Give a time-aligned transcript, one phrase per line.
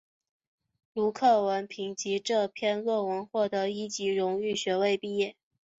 [0.95, 5.35] 陆克文凭藉这篇论文获得一级荣誉学位毕业。